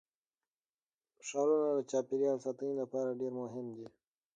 ښارونه 1.27 1.67
د 1.77 1.79
چاپیریال 1.91 2.37
ساتنې 2.45 2.73
لپاره 2.81 3.17
ډېر 3.19 3.33
مهم 3.41 3.65
دي. 3.75 3.87